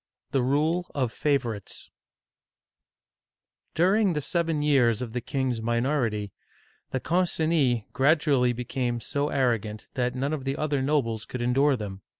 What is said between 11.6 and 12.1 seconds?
them.